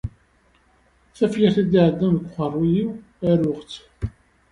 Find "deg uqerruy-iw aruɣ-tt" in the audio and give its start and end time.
2.17-3.73